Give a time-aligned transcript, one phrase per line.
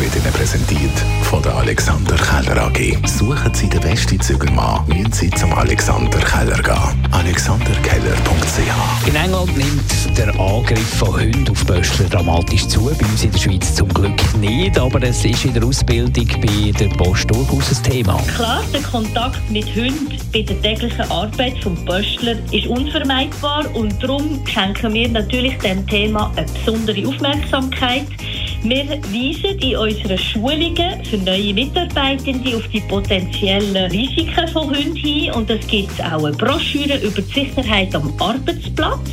[0.00, 2.96] wird Ihnen präsentiert von der Alexander Keller AG.
[3.06, 7.08] Suchen Sie den besten Zügelmann, müssen Sie zum Alexander Keller gehen.
[7.10, 12.84] AlexanderKeller.ch In England nimmt der Angriff von Hunden auf Böschler dramatisch zu.
[12.84, 16.72] Bei uns in der Schweiz zum Glück nicht, aber es ist in der Ausbildung bei
[16.78, 18.18] der Post durchaus ein Thema.
[18.34, 24.40] Klar, der Kontakt mit Hunden bei der täglichen Arbeit vom Böschler ist unvermeidbar und darum
[24.46, 28.06] schenken wir natürlich dem Thema eine besondere Aufmerksamkeit.
[28.62, 35.32] Wir weisen in unseren Schulungen für neue Mitarbeitende auf die potenziellen Risiken von Hunden hin
[35.32, 39.10] und es gibt auch eine Broschüre über die Sicherheit am Arbeitsplatz.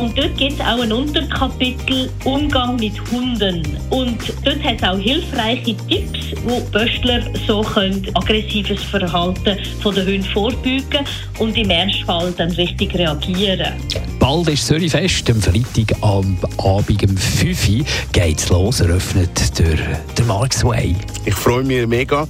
[0.00, 3.62] Und dort gibt es auch ein Unterkapitel Umgang mit Hunden.
[3.90, 10.06] Und dort hat es auch hilfreiche Tipps, wo Böstler so können aggressives Verhalten von den
[10.06, 11.04] Hunden vorbeugen
[11.38, 13.74] und im Ernstfall dann richtig reagieren.
[14.18, 15.28] Bald ist Zürich fest.
[15.28, 19.80] Am Freitag am Abend um 5 Uhr geht es los, eröffnet durch
[20.16, 20.96] den Marks Way.
[21.26, 22.26] Ich freue mich mega.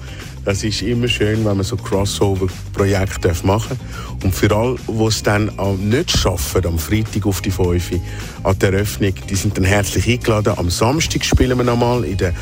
[0.46, 4.24] Es ist immer schön, wenn man so Crossover-Projekte machen darf.
[4.24, 5.50] Und für alle, die es dann
[5.82, 8.00] nicht schaffen, am Freitag auf die 5 Uhr
[8.44, 10.54] an der Eröffnung, die sind dann herzlich eingeladen.
[10.56, 12.32] Am Samstag spielen wir nochmal in der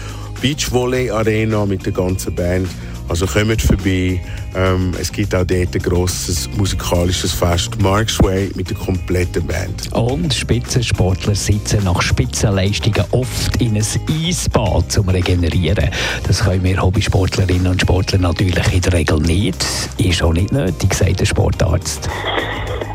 [0.41, 2.69] Beachvolley Arena mit der ganzen Band.
[3.09, 4.21] Also kommt vorbei.
[4.55, 9.93] Ähm, es gibt auch dort ein grosses musikalisches Fest, Mark's Way, mit der kompletten Band.
[9.93, 15.91] Und Spitzensportler sitzen nach Spitzenleistungen oft in ein Eisbad zum Regenerieren.
[16.27, 19.65] Das können wir Hobbysportlerinnen und Sportler natürlich in der Regel nicht.
[19.99, 22.09] Ist auch nicht nötig, sagt der Sportarzt.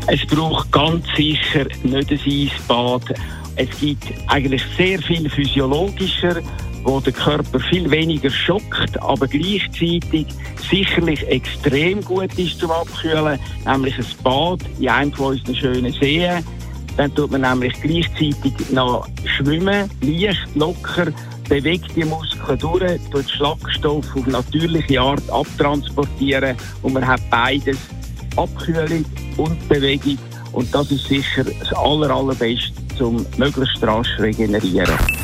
[0.06, 3.02] Es braucht ganz sicher nicht ein Eisbad.
[3.56, 6.40] Es gibt eigentlich sehr viel physiologischer
[6.84, 10.26] wo der Körper viel weniger schockt, aber gleichzeitig
[10.70, 16.44] sicherlich extrem gut ist zum Abkühlen, nämlich ein Bad in einem von unseren schönen Seen.
[16.96, 21.06] Dann tut man nämlich gleichzeitig noch schwimmen, leicht, locker,
[21.48, 27.78] bewegt die Muskeln durch, tut Schlagstoff auf natürliche Art abtransportieren und man hat beides,
[28.36, 29.04] Abkühlung
[29.36, 30.18] und Bewegung
[30.52, 35.23] und das ist sicher das aller, allerbeste, um möglichst rasch regenerieren.